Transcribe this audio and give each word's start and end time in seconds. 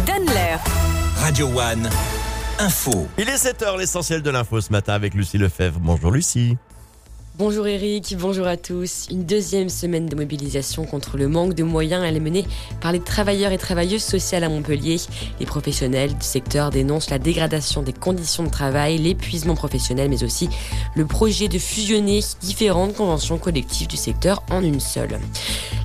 vous 0.00 0.06
donne 0.06 0.26
l'heure. 0.26 0.60
Radio 1.16 1.46
One, 1.48 1.88
info. 2.58 3.08
Il 3.18 3.28
est 3.28 3.34
7h, 3.34 3.78
l'essentiel 3.78 4.22
de 4.22 4.30
l'info 4.30 4.60
ce 4.60 4.70
matin 4.72 4.94
avec 4.94 5.14
Lucie 5.14 5.38
Lefebvre. 5.38 5.78
Bonjour 5.80 6.10
Lucie. 6.10 6.56
Bonjour 7.36 7.66
Eric, 7.66 8.16
bonjour 8.18 8.46
à 8.46 8.58
tous. 8.58 9.06
Une 9.10 9.24
deuxième 9.24 9.70
semaine 9.70 10.06
de 10.06 10.14
mobilisation 10.14 10.84
contre 10.84 11.16
le 11.16 11.26
manque 11.26 11.54
de 11.54 11.62
moyens, 11.62 12.04
elle 12.06 12.16
est 12.16 12.20
menée 12.20 12.44
par 12.82 12.92
les 12.92 13.00
travailleurs 13.00 13.52
et 13.52 13.56
travailleuses 13.56 14.02
sociales 14.02 14.44
à 14.44 14.50
Montpellier. 14.50 15.00
Les 15.38 15.46
professionnels 15.46 16.14
du 16.14 16.26
secteur 16.26 16.70
dénoncent 16.70 17.08
la 17.08 17.18
dégradation 17.18 17.82
des 17.82 17.94
conditions 17.94 18.42
de 18.42 18.50
travail, 18.50 18.98
l'épuisement 18.98 19.54
professionnel, 19.54 20.10
mais 20.10 20.22
aussi 20.22 20.50
le 20.94 21.06
projet 21.06 21.48
de 21.48 21.58
fusionner 21.58 22.20
différentes 22.42 22.94
conventions 22.94 23.38
collectives 23.38 23.88
du 23.88 23.96
secteur 23.96 24.42
en 24.50 24.62
une 24.62 24.80
seule. 24.80 25.18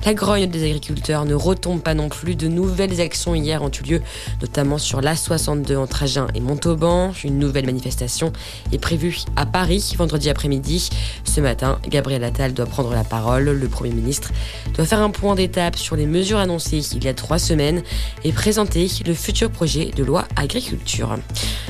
La 0.06 0.14
grogne 0.14 0.46
des 0.46 0.62
agriculteurs 0.62 1.24
ne 1.24 1.34
retombe 1.34 1.80
pas 1.80 1.94
non 1.94 2.08
plus. 2.08 2.36
De 2.36 2.46
nouvelles 2.46 3.00
actions 3.00 3.34
hier 3.34 3.60
ont 3.64 3.72
eu 3.72 3.82
lieu, 3.82 4.02
notamment 4.40 4.78
sur 4.78 5.00
l'A62 5.00 5.76
entre 5.76 6.04
Agen 6.04 6.28
et 6.32 6.38
Montauban. 6.38 7.12
Une 7.24 7.40
nouvelle 7.40 7.66
manifestation 7.66 8.32
est 8.70 8.78
prévue 8.78 9.18
à 9.34 9.46
Paris 9.46 9.96
vendredi 9.98 10.30
après-midi. 10.30 10.90
Ce 11.24 11.40
matin, 11.40 11.80
Gabriel 11.88 12.22
Attal 12.22 12.54
doit 12.54 12.66
prendre 12.66 12.94
la 12.94 13.02
parole. 13.02 13.46
Le 13.46 13.68
Premier 13.68 13.92
ministre 13.92 14.30
doit 14.74 14.84
faire 14.84 15.00
un 15.00 15.10
point 15.10 15.34
d'étape 15.34 15.74
sur 15.74 15.96
les 15.96 16.06
mesures 16.06 16.38
annoncées 16.38 16.82
il 16.94 17.02
y 17.02 17.08
a 17.08 17.14
trois 17.14 17.40
semaines 17.40 17.82
et 18.22 18.30
présenter 18.30 18.88
le 19.04 19.12
futur 19.12 19.50
projet 19.50 19.86
de 19.86 20.04
loi 20.04 20.28
agriculture. 20.36 21.16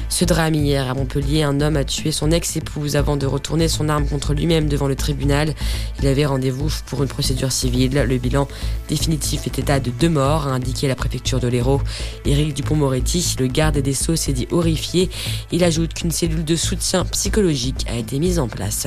Ce 0.09 0.24
drame 0.24 0.55
hier 0.55 0.88
à 0.88 0.95
Montpellier, 0.95 1.42
un 1.42 1.60
homme 1.60 1.77
a 1.77 1.84
tué 1.84 2.12
son 2.12 2.30
ex-épouse 2.30 2.96
avant 2.96 3.16
de 3.16 3.27
retourner 3.27 3.69
son 3.69 3.88
arme 3.88 4.06
contre 4.06 4.34
lui-même 4.34 4.69
devant 4.69 4.88
le 4.88 4.96
tribunal. 4.96 5.55
Il 6.01 6.06
avait 6.06 6.24
rendez-vous 6.24 6.70
pour 6.87 7.02
une 7.02 7.09
procédure 7.09 7.52
civile. 7.52 8.05
Le 8.09 8.16
bilan 8.16 8.48
définitif 8.88 9.46
est 9.46 9.59
état 9.59 9.80
de 9.80 9.91
deux 9.91 10.09
morts, 10.09 10.46
a 10.46 10.52
indiqué 10.52 10.88
la 10.88 10.95
préfecture 10.95 11.41
de 11.41 11.48
l'Hérault. 11.48 11.82
Éric 12.24 12.55
Dupont-Moretti, 12.55 13.37
le 13.41 13.46
garde 13.48 13.79
des 13.79 13.95
Sceaux, 13.95 14.16
s'est 14.16 14.32
dit 14.32 14.46
horrifié. 14.51 15.10
Il 15.52 15.65
ajoute 15.65 15.92
qu'une 15.92 16.12
cellule 16.12 16.45
de 16.45 16.57
soutien 16.57 17.04
psychologique 17.07 17.84
a 17.90 17.96
été 17.96 18.18
mise 18.18 18.38
en 18.38 18.49
place. 18.49 18.87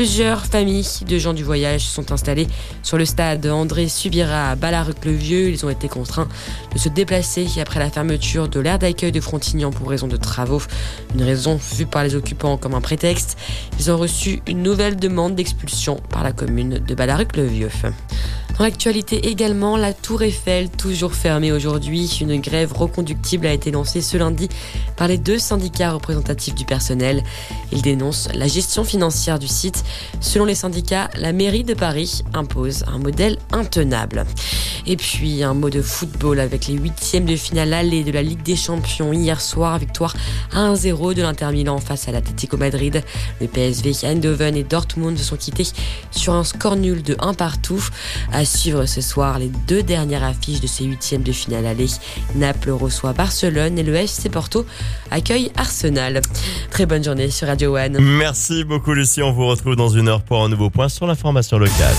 Plusieurs 0.00 0.46
familles 0.46 0.86
de 1.06 1.18
gens 1.18 1.34
du 1.34 1.44
voyage 1.44 1.82
sont 1.82 2.10
installées 2.10 2.46
sur 2.82 2.96
le 2.96 3.04
stade 3.04 3.46
André 3.46 3.86
Subira 3.86 4.52
à 4.52 4.56
Ballaruc-le-Vieux. 4.56 5.50
Ils 5.50 5.66
ont 5.66 5.68
été 5.68 5.88
contraints 5.88 6.26
de 6.72 6.78
se 6.78 6.88
déplacer 6.88 7.46
après 7.60 7.80
la 7.80 7.90
fermeture 7.90 8.48
de 8.48 8.60
l'aire 8.60 8.78
d'accueil 8.78 9.12
de 9.12 9.20
Frontignan 9.20 9.70
pour 9.70 9.90
raison 9.90 10.06
de 10.06 10.16
travaux. 10.16 10.62
Une 11.14 11.22
raison 11.22 11.60
vue 11.76 11.84
par 11.84 12.02
les 12.02 12.14
occupants 12.14 12.56
comme 12.56 12.72
un 12.72 12.80
prétexte. 12.80 13.36
Ils 13.78 13.90
ont 13.90 13.98
reçu 13.98 14.40
une 14.46 14.62
nouvelle 14.62 14.96
demande 14.96 15.34
d'expulsion 15.34 16.00
par 16.08 16.24
la 16.24 16.32
commune 16.32 16.78
de 16.78 16.94
Ballaruc-le-Vieux. 16.94 17.68
Dans 18.58 18.64
l'actualité 18.64 19.28
également, 19.28 19.76
la 19.76 19.94
Tour 19.94 20.22
Eiffel, 20.22 20.68
toujours 20.70 21.14
fermée 21.14 21.50
aujourd'hui. 21.50 22.18
Une 22.20 22.40
grève 22.40 22.72
reconductible 22.72 23.46
a 23.46 23.52
été 23.52 23.70
lancée 23.70 24.02
ce 24.02 24.16
lundi 24.18 24.48
par 24.96 25.08
les 25.08 25.16
deux 25.16 25.38
syndicats 25.38 25.92
représentatifs 25.92 26.54
du 26.54 26.66
personnel. 26.66 27.22
Ils 27.72 27.82
dénoncent 27.82 28.28
la 28.34 28.46
gestion 28.46 28.84
financière 28.84 29.38
du 29.38 29.48
site. 29.48 29.82
Selon 30.20 30.44
les 30.44 30.54
syndicats, 30.54 31.08
la 31.16 31.32
mairie 31.32 31.64
de 31.64 31.74
Paris 31.74 32.22
impose 32.34 32.84
un 32.86 32.98
modèle 32.98 33.38
intenable. 33.52 34.26
Et 34.86 34.96
puis 34.96 35.42
un 35.42 35.54
mot 35.54 35.70
de 35.70 35.82
football 35.82 36.40
avec 36.40 36.66
les 36.66 36.74
huitièmes 36.74 37.24
de 37.24 37.36
finale 37.36 37.72
allée 37.72 38.04
de 38.04 38.12
la 38.12 38.22
Ligue 38.22 38.42
des 38.42 38.56
Champions 38.56 39.12
hier 39.12 39.40
soir, 39.40 39.78
victoire 39.78 40.14
1-0 40.54 41.14
de 41.14 41.22
l'Inter 41.22 41.48
Milan 41.52 41.78
face 41.78 42.08
à 42.08 42.12
l'Atlético 42.12 42.56
Madrid. 42.56 43.02
Le 43.40 43.46
PSV, 43.46 44.06
Eindhoven 44.06 44.56
et 44.56 44.64
Dortmund 44.64 45.16
se 45.18 45.24
sont 45.24 45.36
quittés 45.36 45.66
sur 46.10 46.34
un 46.34 46.44
score 46.44 46.76
nul 46.76 47.02
de 47.02 47.16
1 47.20 47.34
partout. 47.34 47.84
À 48.32 48.44
suivre 48.44 48.86
ce 48.86 49.00
soir 49.00 49.38
les 49.38 49.50
deux 49.66 49.82
dernières 49.82 50.24
affiches 50.24 50.60
de 50.60 50.66
ces 50.66 50.84
huitièmes 50.84 51.22
de 51.22 51.32
finale 51.32 51.66
allée. 51.66 51.86
Naples 52.34 52.70
reçoit 52.70 53.12
Barcelone 53.12 53.78
et 53.78 53.82
le 53.82 53.94
FC 53.94 54.28
Porto 54.28 54.64
accueille 55.10 55.50
Arsenal. 55.56 56.20
Très 56.70 56.86
bonne 56.86 57.04
journée 57.04 57.30
sur 57.30 57.48
Radio 57.48 57.76
One. 57.76 57.98
Merci 58.00 58.64
beaucoup 58.64 58.92
Lucie, 58.92 59.22
on 59.22 59.32
vous 59.32 59.46
retrouve 59.46 59.76
dans 59.76 59.88
une 59.88 60.08
heure 60.08 60.22
pour 60.22 60.42
un 60.42 60.48
nouveau 60.48 60.70
point 60.70 60.88
sur 60.88 61.06
l'information 61.06 61.58
locale. 61.58 61.96